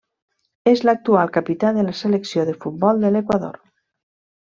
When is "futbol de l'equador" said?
2.67-3.65